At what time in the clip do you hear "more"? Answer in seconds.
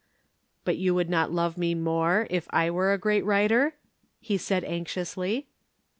1.75-2.25